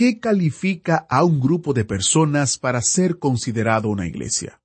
[0.00, 4.62] ¿Qué califica a un grupo de personas para ser considerado una iglesia?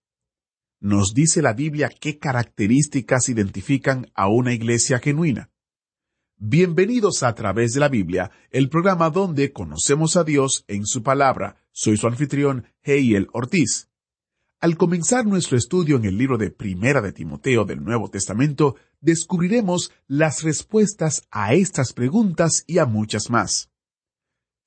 [0.79, 5.51] Nos dice la Biblia qué características identifican a una iglesia genuina.
[6.37, 11.57] Bienvenidos a través de la Biblia, el programa donde conocemos a Dios en su palabra.
[11.73, 13.89] Soy su anfitrión, Heiel Ortiz.
[14.61, 19.91] Al comenzar nuestro estudio en el libro de Primera de Timoteo del Nuevo Testamento, descubriremos
[20.07, 23.69] las respuestas a estas preguntas y a muchas más.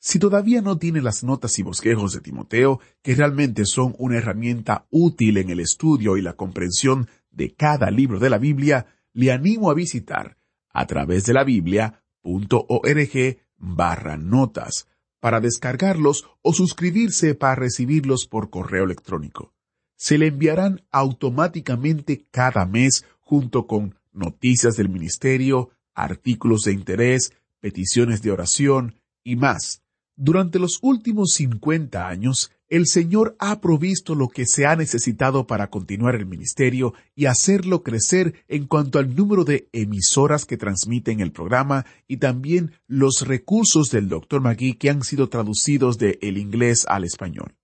[0.01, 4.87] Si todavía no tiene las notas y bosquejos de Timoteo, que realmente son una herramienta
[4.91, 9.71] útil en el estudio y la comprensión de cada libro de la Biblia, le animo
[9.71, 10.37] a visitar
[10.71, 14.87] a través de la biblia.org barra notas
[15.21, 19.53] para descargarlos o suscribirse para recibirlos por correo electrónico.
[19.97, 28.23] Se le enviarán automáticamente cada mes junto con noticias del ministerio, artículos de interés, peticiones
[28.23, 29.83] de oración y más.
[30.21, 35.71] Durante los últimos 50 años, el Señor ha provisto lo que se ha necesitado para
[35.71, 41.31] continuar el ministerio y hacerlo crecer en cuanto al número de emisoras que transmiten el
[41.31, 44.41] programa y también los recursos del Dr.
[44.41, 47.55] Magui que han sido traducidos de el inglés al español.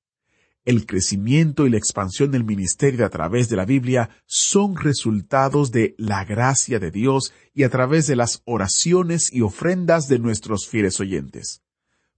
[0.64, 5.97] El crecimiento y la expansión del ministerio a través de la Biblia son resultados de
[5.98, 11.00] la gracia de Dios y a través de las oraciones y ofrendas de nuestros fieles
[11.00, 11.63] oyentes.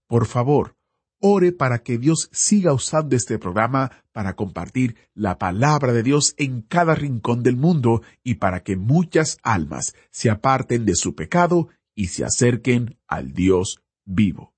[0.08, 0.76] Por favor,
[1.20, 6.62] ore para que Dios siga usando este programa para compartir la palabra de Dios en
[6.62, 12.08] cada rincón del mundo y para que muchas almas se aparten de su pecado y
[12.08, 14.54] se acerquen al Dios vivo.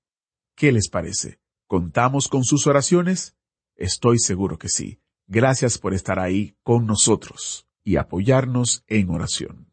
[0.57, 1.39] ¿Qué les parece?
[1.67, 3.37] ¿Contamos con sus oraciones?
[3.77, 5.01] Estoy seguro que sí.
[5.27, 9.68] Gracias por estar ahí con nosotros y apoyarnos en oración.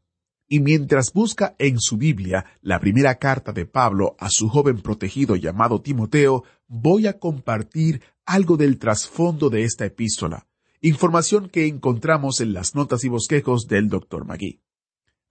[0.48, 5.36] Y mientras busca en su Biblia la primera carta de Pablo a su joven protegido
[5.36, 10.48] llamado Timoteo, voy a compartir algo del trasfondo de esta epístola,
[10.82, 14.26] información que encontramos en las notas y bosquejos del Dr.
[14.26, 14.62] Magui.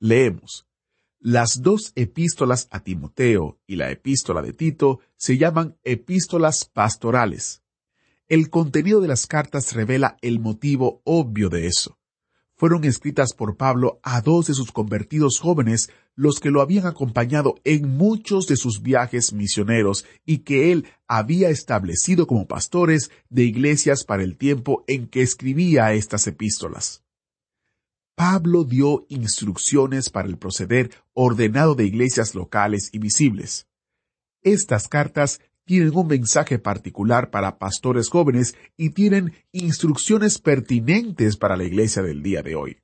[0.01, 0.67] Leemos.
[1.21, 7.63] Las dos epístolas a Timoteo y la epístola de Tito se llaman epístolas pastorales.
[8.27, 11.99] El contenido de las cartas revela el motivo obvio de eso
[12.57, 17.57] fueron escritas por Pablo a dos de sus convertidos jóvenes, los que lo habían acompañado
[17.65, 24.05] en muchos de sus viajes misioneros y que él había establecido como pastores de iglesias
[24.05, 27.03] para el tiempo en que escribía estas epístolas.
[28.15, 33.67] Pablo dio instrucciones para el proceder ordenado de iglesias locales y visibles.
[34.43, 41.65] Estas cartas tienen un mensaje particular para pastores jóvenes y tienen instrucciones pertinentes para la
[41.65, 42.79] iglesia del día de hoy.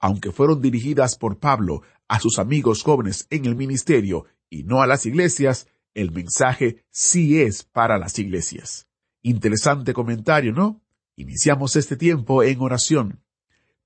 [0.00, 4.86] Aunque fueron dirigidas por Pablo a sus amigos jóvenes en el ministerio y no a
[4.86, 8.88] las iglesias, el mensaje sí es para las iglesias.
[9.22, 10.80] Interesante comentario, ¿no?
[11.16, 13.22] Iniciamos este tiempo en oración.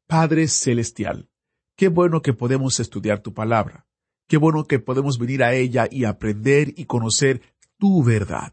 [0.06, 1.28] Padre Celestial,
[1.76, 3.86] qué bueno que podemos estudiar tu palabra.
[4.26, 7.42] Qué bueno que podemos venir a ella y aprender y conocer
[7.78, 8.52] tu verdad.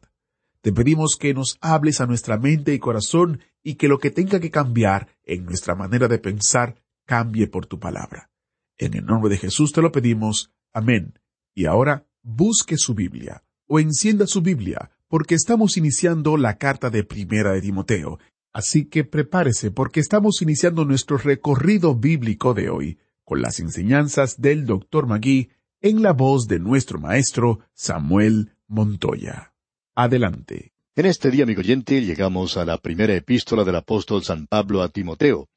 [0.61, 4.39] Te pedimos que nos hables a nuestra mente y corazón y que lo que tenga
[4.39, 8.29] que cambiar en nuestra manera de pensar cambie por tu palabra.
[8.77, 10.51] En el nombre de Jesús te lo pedimos.
[10.73, 11.19] Amén.
[11.53, 17.03] Y ahora busque su Biblia o encienda su Biblia porque estamos iniciando la carta de
[17.03, 18.19] primera de Timoteo.
[18.53, 24.65] Así que prepárese porque estamos iniciando nuestro recorrido bíblico de hoy con las enseñanzas del
[24.65, 25.07] Dr.
[25.07, 25.49] Magui
[25.81, 29.51] en la voz de nuestro maestro Samuel Montoya.
[29.95, 30.71] Adelante.
[30.95, 34.87] En este día, amigo oyente, llegamos a la primera epístola del apóstol San Pablo a
[34.87, 35.49] Timoteo,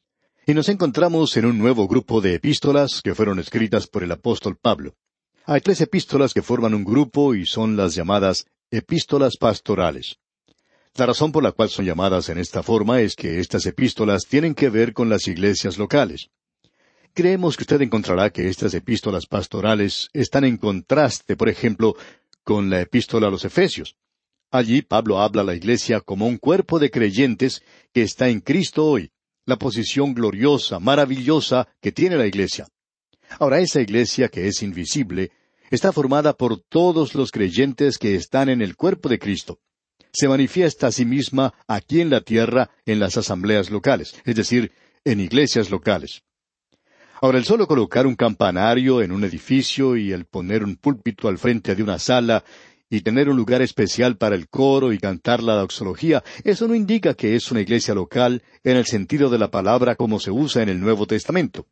[0.44, 4.58] y nos encontramos en un nuevo grupo de epístolas que fueron escritas por el apóstol
[4.60, 4.96] Pablo.
[5.46, 10.16] Hay tres epístolas que forman un grupo y son las llamadas epístolas pastorales.
[10.96, 14.56] La razón por la cual son llamadas en esta forma es que estas epístolas tienen
[14.56, 16.30] que ver con las iglesias locales.
[17.14, 21.94] Creemos que usted encontrará que estas epístolas pastorales están en contraste, por ejemplo,
[22.44, 23.96] con la epístola a los Efesios.
[24.50, 27.62] Allí Pablo habla a la iglesia como un cuerpo de creyentes
[27.92, 29.10] que está en Cristo hoy,
[29.46, 32.68] la posición gloriosa, maravillosa que tiene la iglesia.
[33.40, 35.32] Ahora esa iglesia que es invisible
[35.74, 39.58] Está formada por todos los creyentes que están en el cuerpo de Cristo.
[40.12, 44.72] Se manifiesta a sí misma aquí en la tierra en las asambleas locales, es decir,
[45.04, 46.22] en iglesias locales.
[47.24, 51.38] Ahora, el solo colocar un campanario en un edificio y el poner un púlpito al
[51.38, 52.44] frente de una sala
[52.90, 57.14] y tener un lugar especial para el coro y cantar la doxología, eso no indica
[57.14, 60.68] que es una iglesia local en el sentido de la palabra como se usa en
[60.68, 61.66] el Nuevo Testamento.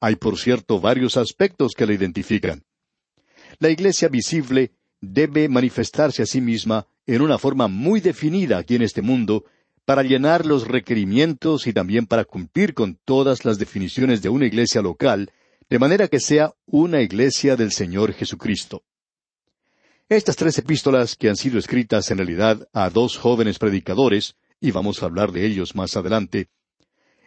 [0.00, 2.62] Hay, por cierto, varios aspectos que la identifican.
[3.60, 8.82] La iglesia visible debe manifestarse a sí misma en una forma muy definida aquí en
[8.82, 9.46] este mundo
[9.84, 14.80] para llenar los requerimientos y también para cumplir con todas las definiciones de una iglesia
[14.82, 15.30] local,
[15.68, 18.82] de manera que sea una iglesia del Señor Jesucristo.
[20.08, 25.02] Estas tres epístolas que han sido escritas en realidad a dos jóvenes predicadores, y vamos
[25.02, 26.48] a hablar de ellos más adelante,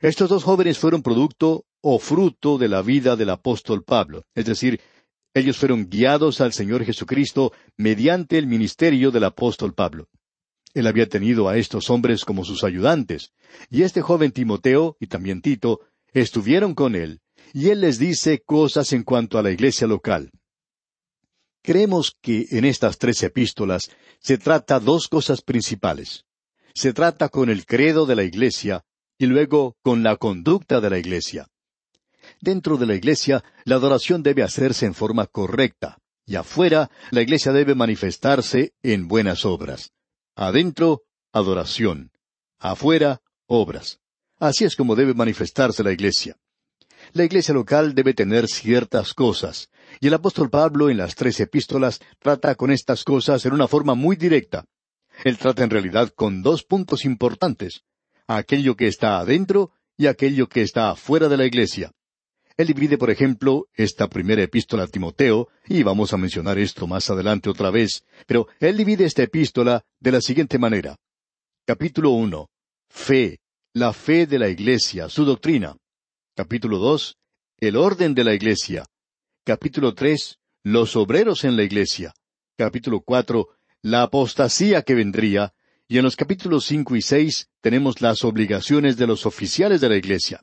[0.02, 4.80] estos dos jóvenes fueron producto o fruto de la vida del apóstol Pablo, es decir,
[5.34, 10.08] ellos fueron guiados al Señor Jesucristo mediante el ministerio del apóstol Pablo.
[10.74, 13.32] Él había tenido a estos hombres como sus ayudantes,
[13.70, 15.82] y este joven Timoteo y también Tito
[16.14, 17.22] estuvieron con él,
[17.54, 20.32] y él les dice cosas en cuanto a la iglesia local.
[21.64, 26.26] Creemos que en estas tres epístolas se trata dos cosas principales.
[26.74, 28.86] Se trata con el credo de la iglesia
[29.18, 31.48] y luego con la conducta de la iglesia.
[32.40, 37.52] Dentro de la iglesia, la adoración debe hacerse en forma correcta, y afuera, la iglesia
[37.52, 39.92] debe manifestarse en buenas obras.
[40.40, 41.02] Adentro,
[41.34, 42.12] adoración.
[42.60, 44.02] Afuera, obras.
[44.38, 46.38] Así es como debe manifestarse la iglesia.
[47.14, 52.02] La iglesia local debe tener ciertas cosas, y el apóstol Pablo en las tres epístolas
[52.20, 54.66] trata con estas cosas en una forma muy directa.
[55.24, 57.82] Él trata en realidad con dos puntos importantes,
[58.28, 61.94] aquello que está adentro y aquello que está afuera de la iglesia.
[62.58, 67.08] Él divide, por ejemplo, esta primera epístola a Timoteo, y vamos a mencionar esto más
[67.12, 70.98] adelante otra vez, pero él divide esta epístola de la siguiente manera.
[71.68, 72.50] Capítulo uno.
[72.90, 73.40] Fe,
[73.74, 75.78] la fe de la iglesia, su doctrina.
[76.36, 77.18] Capítulo dos.
[77.60, 78.88] El orden de la iglesia.
[79.44, 80.40] Capítulo tres.
[80.64, 82.14] Los obreros en la iglesia.
[82.58, 83.50] Capítulo cuatro.
[83.84, 85.54] La apostasía que vendría.
[85.88, 89.98] Y en los capítulos cinco y seis tenemos las obligaciones de los oficiales de la
[89.98, 90.42] iglesia.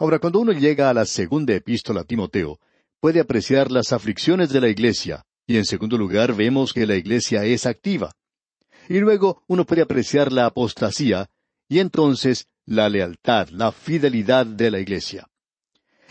[0.00, 2.58] Ahora, cuando uno llega a la segunda epístola a Timoteo,
[3.00, 7.44] puede apreciar las aflicciones de la iglesia, y en segundo lugar vemos que la iglesia
[7.44, 8.10] es activa.
[8.88, 11.28] Y luego uno puede apreciar la apostasía,
[11.68, 15.28] y entonces la lealtad, la fidelidad de la iglesia.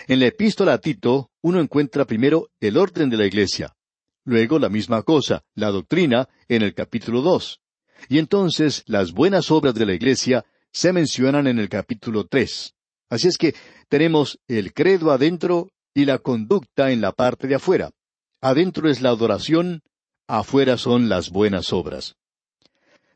[0.07, 3.75] En la epístola a Tito, uno encuentra primero el orden de la iglesia,
[4.23, 7.59] luego la misma cosa, la doctrina, en el capítulo dos,
[8.07, 12.75] y entonces las buenas obras de la iglesia se mencionan en el capítulo tres.
[13.09, 13.55] Así es que
[13.87, 17.91] tenemos el credo adentro y la conducta en la parte de afuera.
[18.39, 19.81] Adentro es la adoración,
[20.27, 22.15] afuera son las buenas obras.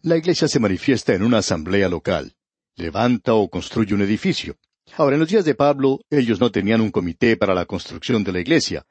[0.01, 2.35] La iglesia se manifiesta en una asamblea local.
[2.75, 4.57] Levanta o construye un edificio.
[4.97, 8.33] Ahora, en los días de Pablo, ellos no tenían un comité para la construcción de
[8.33, 8.85] la iglesia.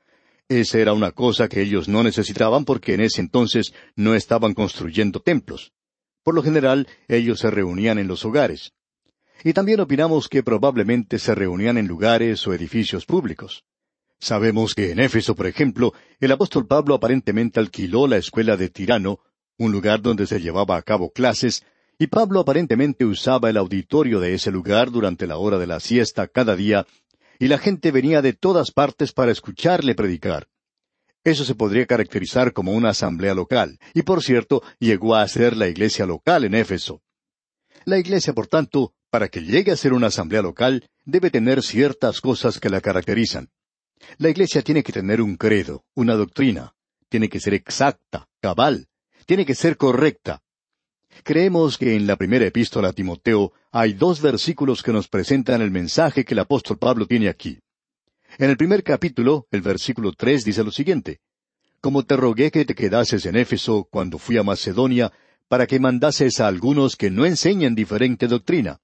[0.48, 5.20] Esa era una cosa que ellos no necesitaban porque en ese entonces no estaban construyendo
[5.20, 5.72] templos.
[6.22, 8.72] Por lo general, ellos se reunían en los hogares
[9.44, 13.64] y también opinamos que probablemente se reunían en lugares o edificios públicos.
[14.20, 19.18] Sabemos que en Éfeso, por ejemplo, el apóstol Pablo aparentemente alquiló la escuela de Tirano,
[19.58, 21.64] un lugar donde se llevaba a cabo clases,
[21.98, 26.28] y Pablo aparentemente usaba el auditorio de ese lugar durante la hora de la siesta
[26.28, 26.86] cada día,
[27.38, 30.46] y la gente venía de todas partes para escucharle predicar.
[31.24, 35.68] Eso se podría caracterizar como una asamblea local, y por cierto, llegó a ser la
[35.68, 37.02] iglesia local en Éfeso.
[37.84, 42.22] La iglesia, por tanto, para que llegue a ser una asamblea local, debe tener ciertas
[42.22, 43.50] cosas que la caracterizan.
[44.16, 46.72] La iglesia tiene que tener un credo, una doctrina,
[47.10, 48.88] tiene que ser exacta, cabal,
[49.26, 50.40] tiene que ser correcta.
[51.24, 55.70] Creemos que en la primera epístola a Timoteo hay dos versículos que nos presentan el
[55.70, 57.58] mensaje que el apóstol Pablo tiene aquí.
[58.38, 61.20] En el primer capítulo, el versículo tres dice lo siguiente,
[61.82, 65.12] Como te rogué que te quedases en Éfeso cuando fui a Macedonia,
[65.48, 68.80] para que mandases a algunos que no enseñen diferente doctrina.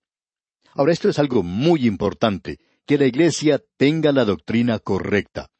[0.75, 5.50] Ahora, esto es algo muy importante, que la Iglesia tenga la doctrina correcta.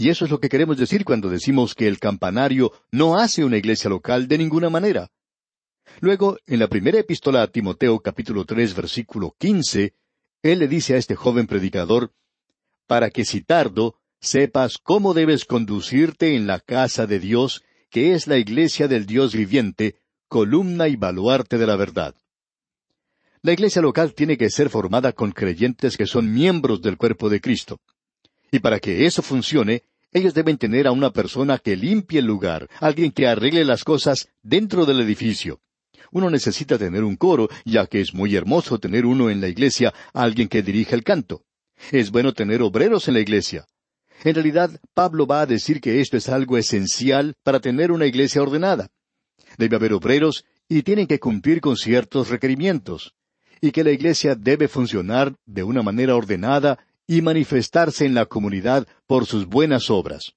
[0.00, 3.56] Y eso es lo que queremos decir cuando decimos que el campanario no hace una
[3.56, 5.10] iglesia local de ninguna manera.
[5.98, 9.94] Luego, en la primera epístola a Timoteo capítulo tres versículo quince,
[10.40, 12.12] él le dice a este joven predicador,
[12.86, 18.28] para que si tardo, sepas cómo debes conducirte en la casa de Dios, que es
[18.28, 19.96] la iglesia del Dios viviente,
[20.28, 22.14] columna y baluarte de la verdad.
[23.42, 27.40] La iglesia local tiene que ser formada con creyentes que son miembros del cuerpo de
[27.40, 27.78] Cristo.
[28.50, 32.68] Y para que eso funcione, Ellos deben tener a una persona que limpie el lugar,
[32.80, 35.60] alguien que arregle las cosas dentro del edificio.
[36.10, 39.92] Uno necesita tener un coro, ya que es muy hermoso tener uno en la iglesia,
[40.14, 41.42] alguien que dirija el canto.
[41.92, 43.66] Es bueno tener obreros en la iglesia.
[44.24, 48.42] En realidad, Pablo va a decir que esto es algo esencial para tener una iglesia
[48.42, 48.88] ordenada.
[49.58, 53.14] Debe haber obreros y tienen que cumplir con ciertos requerimientos,
[53.60, 58.86] y que la iglesia debe funcionar de una manera ordenada y manifestarse en la comunidad
[59.06, 60.34] por sus buenas obras.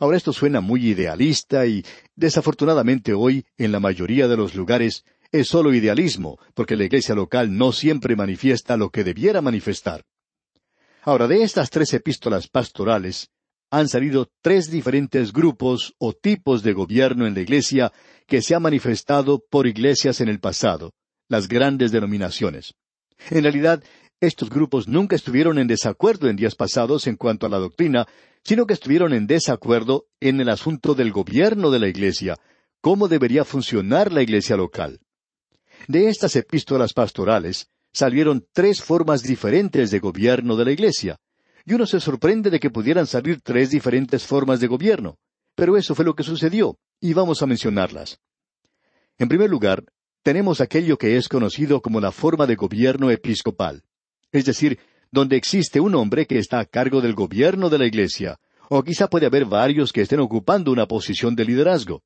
[0.00, 5.48] Ahora esto suena muy idealista y desafortunadamente hoy en la mayoría de los lugares es
[5.48, 10.04] solo idealismo, porque la iglesia local no siempre manifiesta lo que debiera manifestar.
[11.02, 13.30] Ahora, de estas tres epístolas pastorales
[13.70, 17.92] han salido tres diferentes grupos o tipos de gobierno en la iglesia
[18.26, 20.92] que se ha manifestado por iglesias en el pasado,
[21.28, 22.74] las grandes denominaciones.
[23.30, 23.82] En realidad,
[24.20, 28.06] estos grupos nunca estuvieron en desacuerdo en días pasados en cuanto a la doctrina,
[28.42, 32.36] sino que estuvieron en desacuerdo en el asunto del gobierno de la Iglesia,
[32.80, 35.00] cómo debería funcionar la Iglesia local.
[35.86, 41.18] De estas epístolas pastorales salieron tres formas diferentes de gobierno de la Iglesia,
[41.64, 45.18] y uno se sorprende de que pudieran salir tres diferentes formas de gobierno,
[45.54, 48.18] pero eso fue lo que sucedió, y vamos a mencionarlas.
[49.18, 49.84] En primer lugar,
[50.28, 53.82] tenemos aquello que es conocido como la forma de gobierno episcopal
[54.30, 54.78] es decir,
[55.10, 59.08] donde existe un hombre que está a cargo del gobierno de la Iglesia, o quizá
[59.08, 62.02] puede haber varios que estén ocupando una posición de liderazgo.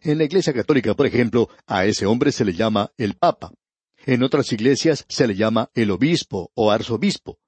[0.00, 3.52] En la Iglesia Católica, por ejemplo, a ese hombre se le llama el Papa.
[4.06, 7.38] En otras iglesias se le llama el obispo o arzobispo.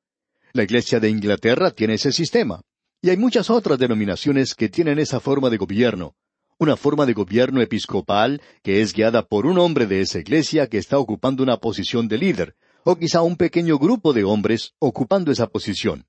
[0.53, 2.61] La Iglesia de Inglaterra tiene ese sistema.
[3.01, 6.17] Y hay muchas otras denominaciones que tienen esa forma de gobierno,
[6.61, 10.77] una forma de gobierno episcopal que es guiada por un hombre de esa iglesia que
[10.77, 15.47] está ocupando una posición de líder, o quizá un pequeño grupo de hombres ocupando esa
[15.47, 16.07] posición.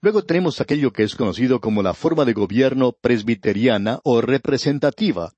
[0.00, 5.32] Luego tenemos aquello que es conocido como la forma de gobierno presbiteriana o representativa.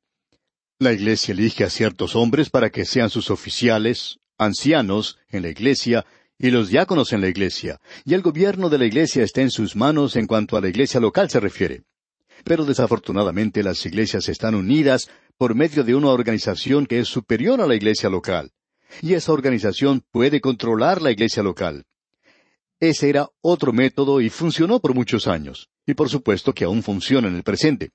[0.78, 6.04] La Iglesia elige a ciertos hombres para que sean sus oficiales, ancianos en la Iglesia
[6.38, 9.74] y los diáconos en la Iglesia, y el gobierno de la Iglesia está en sus
[9.74, 11.84] manos en cuanto a la Iglesia local se refiere.
[12.46, 17.66] Pero desafortunadamente las iglesias están unidas por medio de una organización que es superior a
[17.66, 18.52] la Iglesia local
[19.02, 21.84] y esa organización puede controlar la iglesia local.
[22.80, 27.28] Ese era otro método y funcionó por muchos años, y por supuesto que aún funciona
[27.28, 27.90] en el presente.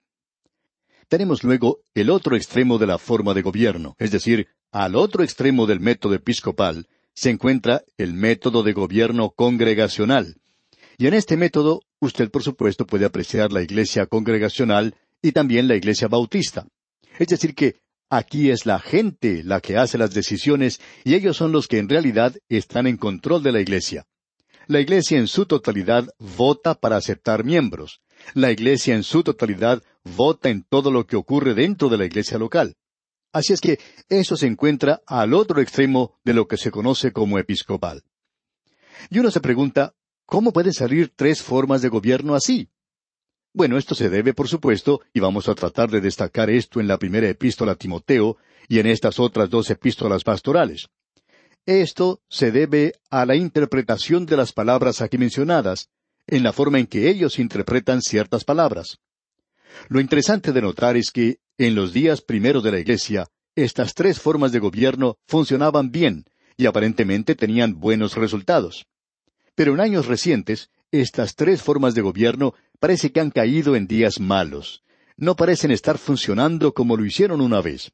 [1.08, 5.68] Tenemos luego el otro extremo de la forma de gobierno, es decir, al otro extremo
[5.68, 10.41] del método episcopal se encuentra el método de gobierno congregacional.
[10.98, 15.76] Y en este método usted por supuesto puede apreciar la iglesia congregacional y también la
[15.76, 16.68] iglesia bautista.
[17.20, 17.82] Es decir, que
[18.14, 21.88] Aquí es la gente la que hace las decisiones y ellos son los que en
[21.88, 24.06] realidad están en control de la Iglesia.
[24.68, 28.02] La Iglesia en su totalidad vota para aceptar miembros.
[28.34, 32.38] La Iglesia en su totalidad vota en todo lo que ocurre dentro de la Iglesia
[32.38, 32.76] local.
[33.32, 33.80] Así es que
[34.10, 38.04] eso se encuentra al otro extremo de lo que se conoce como episcopal.
[39.10, 39.94] Y uno se pregunta,
[40.32, 42.70] ¿cómo pueden salir tres formas de gobierno así?
[43.54, 46.98] Bueno, esto se debe, por supuesto, y vamos a tratar de destacar esto en la
[46.98, 48.38] primera epístola a Timoteo
[48.70, 50.88] y en estas otras dos epístolas pastorales.
[51.66, 55.90] Esto se debe a la interpretación de las palabras aquí mencionadas,
[56.28, 59.00] en la forma en que ellos interpretan ciertas palabras.
[59.90, 64.22] Lo interesante de notar es que, en los días primeros de la Iglesia, estas tres
[64.22, 66.24] formas de gobierno funcionaban bien
[66.56, 68.86] y aparentemente tenían buenos resultados.
[69.56, 74.20] Pero en años recientes, estas tres formas de gobierno parece que han caído en días
[74.20, 74.84] malos.
[75.18, 77.92] No parecen estar funcionando como lo hicieron una vez.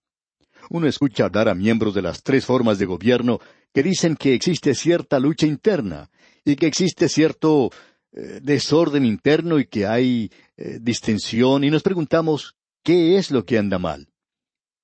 [0.69, 3.39] Uno escucha hablar a miembros de las tres formas de gobierno
[3.73, 6.09] que dicen que existe cierta lucha interna
[6.43, 7.69] y que existe cierto
[8.11, 13.57] eh, desorden interno y que hay eh, distensión y nos preguntamos ¿qué es lo que
[13.57, 14.07] anda mal?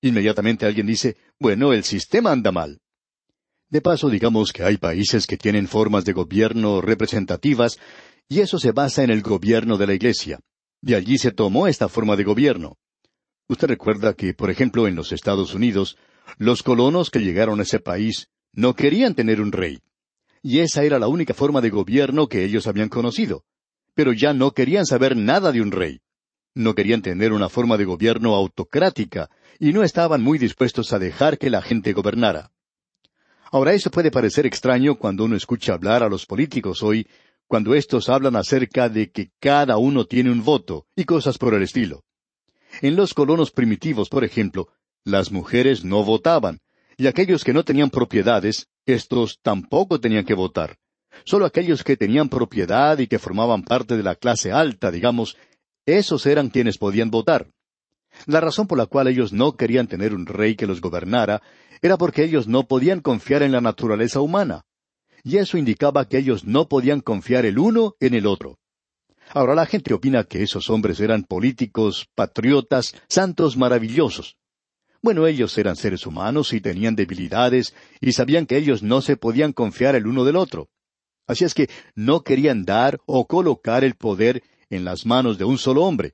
[0.01, 2.81] Inmediatamente alguien dice, bueno, el sistema anda mal.
[3.73, 7.79] De paso, digamos que hay países que tienen formas de gobierno representativas,
[8.29, 10.39] y eso se basa en el gobierno de la Iglesia.
[10.79, 12.77] De allí se tomó esta forma de gobierno.
[13.47, 15.97] Usted recuerda que, por ejemplo, en los Estados Unidos,
[16.37, 19.79] los colonos que llegaron a ese país no querían tener un rey.
[20.43, 23.43] Y esa era la única forma de gobierno que ellos habían conocido.
[23.95, 26.01] Pero ya no querían saber nada de un rey.
[26.53, 31.39] No querían tener una forma de gobierno autocrática, y no estaban muy dispuestos a dejar
[31.39, 32.52] que la gente gobernara.
[33.53, 37.07] Ahora eso puede parecer extraño cuando uno escucha hablar a los políticos hoy,
[37.45, 41.61] cuando éstos hablan acerca de que cada uno tiene un voto y cosas por el
[41.61, 42.03] estilo.
[42.81, 44.69] En los colonos primitivos, por ejemplo,
[45.03, 46.61] las mujeres no votaban,
[46.97, 50.77] y aquellos que no tenían propiedades, éstos tampoco tenían que votar.
[51.23, 55.37] Solo aquellos que tenían propiedad y que formaban parte de la clase alta, digamos,
[55.85, 57.45] esos eran quienes podían votar.
[58.25, 61.41] La razón por la cual ellos no querían tener un rey que los gobernara
[61.81, 64.65] era porque ellos no podían confiar en la naturaleza humana.
[65.23, 68.59] Y eso indicaba que ellos no podían confiar el uno en el otro.
[69.29, 74.37] Ahora la gente opina que esos hombres eran políticos, patriotas, santos maravillosos.
[75.01, 79.51] Bueno, ellos eran seres humanos y tenían debilidades y sabían que ellos no se podían
[79.51, 80.69] confiar el uno del otro.
[81.27, 85.57] Así es que no querían dar o colocar el poder en las manos de un
[85.57, 86.13] solo hombre.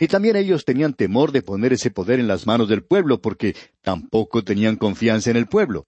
[0.00, 3.54] Y también ellos tenían temor de poner ese poder en las manos del pueblo porque
[3.82, 5.86] tampoco tenían confianza en el pueblo.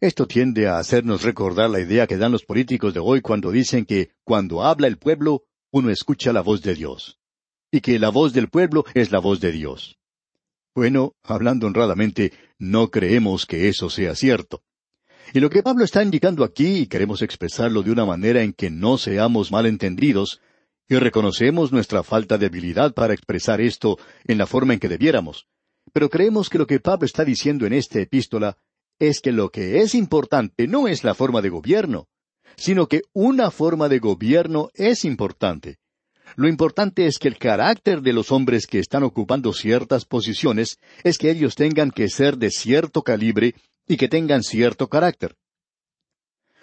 [0.00, 3.84] Esto tiende a hacernos recordar la idea que dan los políticos de hoy cuando dicen
[3.84, 7.20] que cuando habla el pueblo, uno escucha la voz de Dios.
[7.70, 9.98] Y que la voz del pueblo es la voz de Dios.
[10.74, 14.62] Bueno, hablando honradamente, no creemos que eso sea cierto.
[15.32, 18.70] Y lo que Pablo está indicando aquí, y queremos expresarlo de una manera en que
[18.70, 20.40] no seamos malentendidos,
[20.88, 25.46] y reconocemos nuestra falta de habilidad para expresar esto en la forma en que debiéramos.
[25.92, 28.56] Pero creemos que lo que Pablo está diciendo en esta epístola
[28.98, 32.08] es que lo que es importante no es la forma de gobierno,
[32.56, 35.78] sino que una forma de gobierno es importante.
[36.36, 41.16] Lo importante es que el carácter de los hombres que están ocupando ciertas posiciones es
[41.18, 43.54] que ellos tengan que ser de cierto calibre
[43.86, 45.36] y que tengan cierto carácter.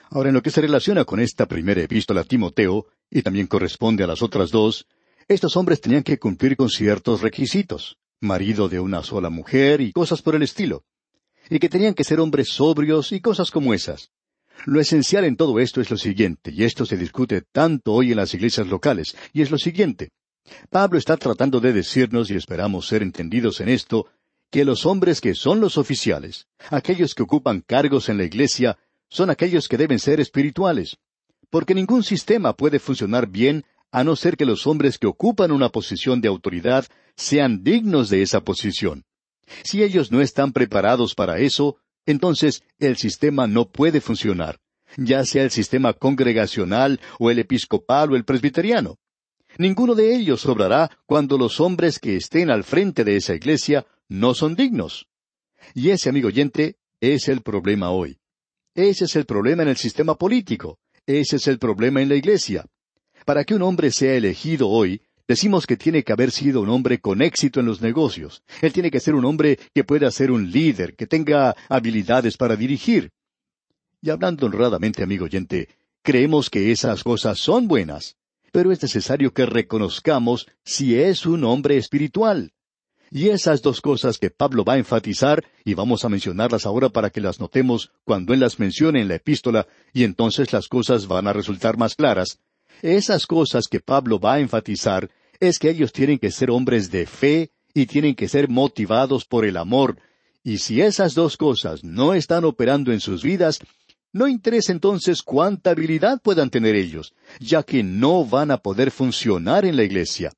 [0.10, 4.04] Ahora, en lo que se relaciona con esta primera epístola a Timoteo, y también corresponde
[4.04, 4.88] a las otras dos,
[5.28, 10.22] estos hombres tenían que cumplir con ciertos requisitos, marido de una sola mujer y cosas
[10.22, 10.84] por el estilo,
[11.50, 14.12] y que tenían que ser hombres sobrios y cosas como esas.
[14.66, 18.18] Lo esencial en todo esto es lo siguiente, y esto se discute tanto hoy en
[18.18, 20.12] las iglesias locales, y es lo siguiente.
[20.70, 24.08] Pablo está tratando de decirnos, y esperamos ser entendidos en esto,
[24.52, 28.78] que los hombres que son los oficiales, aquellos que ocupan cargos en la iglesia,
[29.10, 30.98] son aquellos que deben ser espirituales.
[31.56, 35.70] Porque ningún sistema puede funcionar bien a no ser que los hombres que ocupan una
[35.70, 36.86] posición de autoridad
[37.16, 39.06] sean dignos de esa posición.
[39.64, 44.60] Si ellos no están preparados para eso, entonces el sistema no puede funcionar,
[44.98, 48.98] ya sea el sistema congregacional o el episcopal o el presbiteriano.
[49.58, 54.34] Ninguno de ellos obrará cuando los hombres que estén al frente de esa iglesia no
[54.34, 55.08] son dignos.
[55.74, 58.20] Y ese, amigo oyente, es el problema hoy.
[58.74, 60.80] Ese es el problema en el sistema político.
[61.08, 62.66] Ese es el problema en la iglesia.
[63.26, 67.00] Para que un hombre sea elegido hoy, decimos que tiene que haber sido un hombre
[67.00, 68.44] con éxito en los negocios.
[68.62, 72.56] Él tiene que ser un hombre que pueda ser un líder, que tenga habilidades para
[72.56, 73.12] dirigir.
[74.02, 75.70] Y hablando honradamente, amigo oyente,
[76.02, 78.18] creemos que esas cosas son buenas,
[78.52, 82.52] pero es necesario que reconozcamos si es un hombre espiritual.
[83.12, 87.10] Y esas dos cosas que Pablo va a enfatizar, y vamos a mencionarlas ahora para
[87.10, 91.28] que las notemos cuando él las mencione en la epístola, y entonces las cosas van
[91.28, 92.40] a resultar más claras,
[92.82, 97.06] esas cosas que Pablo va a enfatizar es que ellos tienen que ser hombres de
[97.06, 99.98] fe y tienen que ser motivados por el amor,
[100.44, 103.60] y si esas dos cosas no están operando en sus vidas,
[104.14, 109.66] no interesa entonces cuánta habilidad puedan tener ellos, ya que no van a poder funcionar
[109.66, 110.32] en la iglesia.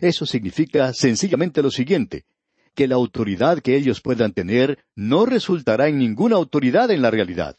[0.00, 2.24] Eso significa sencillamente lo siguiente,
[2.74, 7.56] que la autoridad que ellos puedan tener no resultará en ninguna autoridad en la realidad.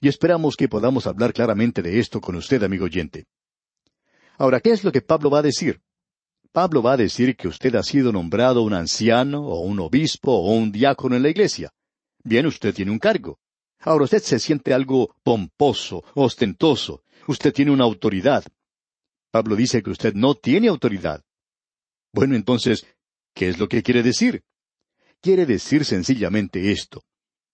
[0.00, 3.26] Y esperamos que podamos hablar claramente de esto con usted, amigo oyente.
[4.36, 5.80] Ahora, ¿qué es lo que Pablo va a decir?
[6.52, 10.52] Pablo va a decir que usted ha sido nombrado un anciano, o un obispo, o
[10.52, 11.72] un diácono en la iglesia.
[12.22, 13.38] Bien, usted tiene un cargo.
[13.80, 17.02] Ahora usted se siente algo pomposo, ostentoso.
[17.26, 18.44] Usted tiene una autoridad.
[19.30, 21.22] Pablo dice que usted no tiene autoridad.
[22.14, 22.86] Bueno, entonces,
[23.34, 24.44] ¿qué es lo que quiere decir?
[25.20, 27.02] Quiere decir sencillamente esto,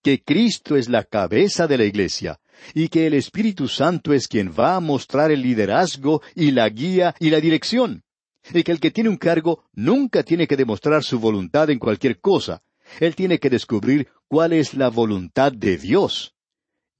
[0.03, 2.39] que Cristo es la cabeza de la Iglesia,
[2.75, 7.15] y que el Espíritu Santo es quien va a mostrar el liderazgo y la guía
[7.19, 8.05] y la dirección,
[8.53, 12.21] y que el que tiene un cargo nunca tiene que demostrar su voluntad en cualquier
[12.21, 12.63] cosa,
[13.01, 16.35] él tiene que descubrir cuál es la voluntad de Dios.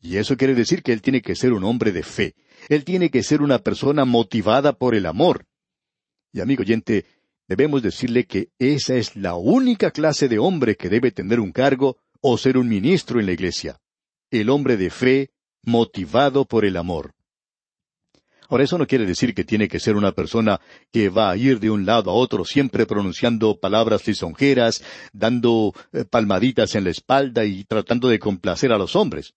[0.01, 2.37] Y eso quiere decir que él tiene que ser un hombre de fe,
[2.71, 5.45] él tiene que ser una persona motivada por el amor.
[6.33, 7.05] Y amigo oyente,
[7.51, 11.97] debemos decirle que esa es la única clase de hombre que debe tener un cargo
[12.21, 13.81] o ser un ministro en la iglesia.
[14.31, 15.31] El hombre de fe,
[15.65, 17.13] motivado por el amor.
[18.49, 20.61] Ahora, eso no quiere decir que tiene que ser una persona
[20.93, 26.05] que va a ir de un lado a otro siempre pronunciando palabras lisonjeras, dando eh,
[26.05, 29.35] palmaditas en la espalda y tratando de complacer a los hombres.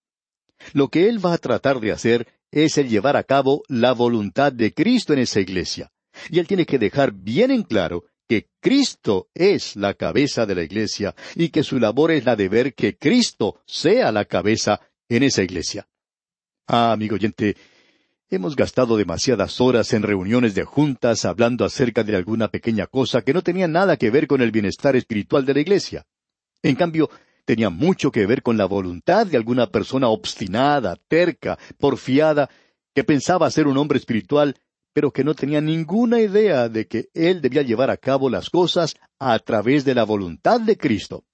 [0.74, 4.54] Lo que él va a tratar de hacer es el llevar a cabo la voluntad
[4.54, 5.93] de Cristo en esa iglesia.
[6.30, 10.64] Y él tiene que dejar bien en claro que Cristo es la cabeza de la
[10.64, 15.24] iglesia y que su labor es la de ver que Cristo sea la cabeza en
[15.24, 15.88] esa iglesia.
[16.68, 17.58] Ah, amigo oyente,
[18.30, 23.34] hemos gastado demasiadas horas en reuniones de juntas hablando acerca de alguna pequeña cosa que
[23.34, 26.06] no tenía nada que ver con el bienestar espiritual de la iglesia.
[26.62, 27.10] En cambio,
[27.46, 32.50] tenía mucho que ver con la voluntad de alguna persona obstinada, terca, porfiada,
[32.96, 34.56] que pensaba ser un hombre espiritual,
[34.94, 38.96] pero que no tenía ninguna idea de que él debía llevar a cabo las cosas
[39.20, 41.26] a través de la voluntad de Cristo.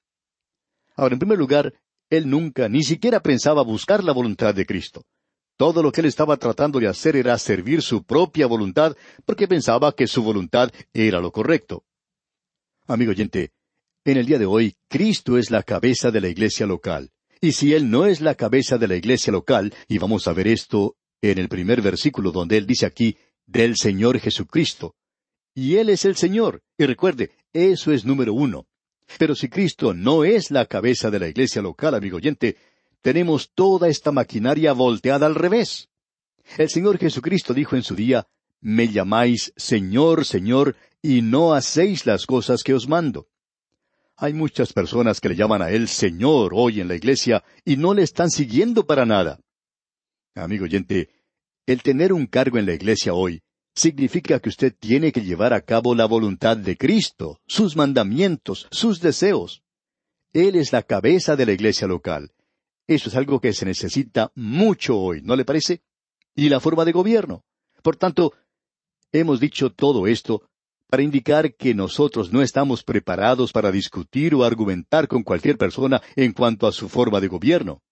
[0.95, 1.73] Ahora, en primer lugar,
[2.09, 5.05] él nunca, ni siquiera pensaba buscar la voluntad de Cristo.
[5.57, 8.95] Todo lo que él estaba tratando de hacer era servir su propia voluntad,
[9.25, 11.83] porque pensaba que su voluntad era lo correcto.
[12.87, 13.51] Amigo oyente,
[14.05, 17.11] en el día de hoy, Cristo es la cabeza de la iglesia local.
[17.41, 20.47] Y si Él no es la cabeza de la iglesia local, y vamos a ver
[20.47, 23.17] esto en el primer versículo donde Él dice aquí,
[23.49, 24.95] del Señor Jesucristo.
[25.53, 26.61] Y Él es el Señor.
[26.77, 28.67] Y recuerde, eso es número uno.
[29.17, 32.57] Pero si Cristo no es la cabeza de la iglesia local, amigo oyente,
[33.01, 35.89] tenemos toda esta maquinaria volteada al revés.
[36.57, 38.27] El Señor Jesucristo dijo en su día,
[38.61, 43.27] Me llamáis Señor, Señor, y no hacéis las cosas que os mando.
[44.15, 47.93] Hay muchas personas que le llaman a Él Señor hoy en la iglesia y no
[47.93, 49.39] le están siguiendo para nada.
[50.35, 51.09] Amigo oyente,
[51.71, 53.43] el tener un cargo en la iglesia hoy
[53.75, 58.99] significa que usted tiene que llevar a cabo la voluntad de Cristo, sus mandamientos, sus
[59.01, 59.61] deseos.
[60.33, 62.31] Él es la cabeza de la iglesia local.
[62.87, 65.83] Eso es algo que se necesita mucho hoy, ¿no le parece?
[66.33, 67.43] Y la forma de gobierno.
[67.83, 68.33] Por tanto,
[69.11, 70.41] hemos dicho todo esto
[70.87, 76.33] para indicar que nosotros no estamos preparados para discutir o argumentar con cualquier persona en
[76.33, 77.83] cuanto a su forma de gobierno.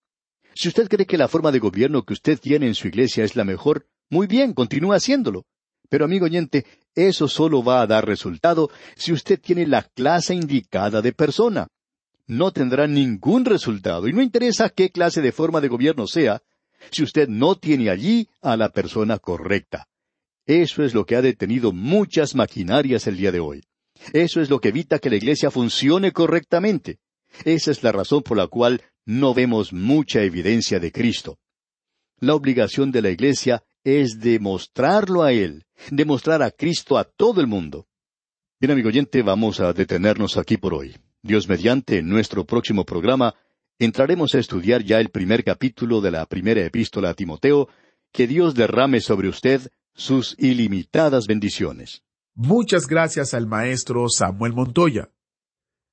[0.59, 3.35] Si usted cree que la forma de gobierno que usted tiene en su iglesia es
[3.35, 5.45] la mejor, muy bien, continúe haciéndolo.
[5.87, 6.65] Pero amigo oyente,
[6.95, 11.67] eso solo va a dar resultado si usted tiene la clase indicada de persona.
[12.25, 16.41] No tendrá ningún resultado, y no interesa qué clase de forma de gobierno sea,
[16.89, 19.87] si usted no tiene allí a la persona correcta.
[20.47, 23.63] Eso es lo que ha detenido muchas maquinarias el día de hoy.
[24.11, 26.97] Eso es lo que evita que la iglesia funcione correctamente.
[27.45, 31.39] Esa es la razón por la cual no vemos mucha evidencia de Cristo.
[32.19, 37.47] La obligación de la iglesia es demostrarlo a Él, demostrar a Cristo a todo el
[37.47, 37.87] mundo.
[38.59, 40.97] Bien, amigo oyente, vamos a detenernos aquí por hoy.
[41.21, 43.33] Dios mediante, en nuestro próximo programa,
[43.79, 47.69] entraremos a estudiar ya el primer capítulo de la primera epístola a Timoteo,
[48.11, 52.03] que Dios derrame sobre usted sus ilimitadas bendiciones.
[52.35, 55.09] Muchas gracias al maestro Samuel Montoya.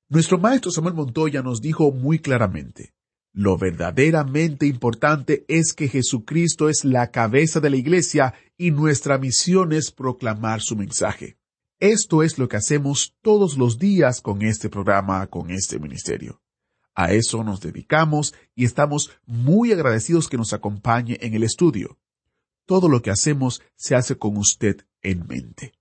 [0.08, 2.93] Nuestro maestro Samuel Montoya nos dijo muy claramente,
[3.34, 9.74] lo verdaderamente importante es que Jesucristo es la cabeza de la iglesia y nuestra misión
[9.74, 11.36] es proclamar su mensaje.
[11.78, 16.40] Esto es lo que hacemos todos los días con este programa, con este ministerio.
[16.94, 21.98] A eso nos dedicamos y estamos muy agradecidos que nos acompañe en el estudio
[22.66, 25.72] todo lo que hacemos se hace con usted en mente.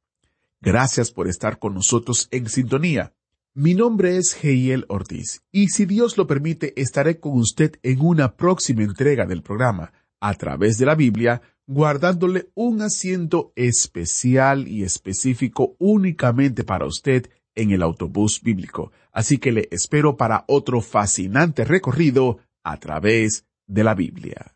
[0.61, 3.13] Gracias por estar con nosotros en sintonía.
[3.55, 8.35] Mi nombre es Heiel Ortiz y si Dios lo permite estaré con usted en una
[8.35, 15.75] próxima entrega del programa a través de la Biblia, guardándole un asiento especial y específico
[15.77, 18.91] únicamente para usted en el autobús bíblico.
[19.11, 24.55] Así que le espero para otro fascinante recorrido a través de la Biblia.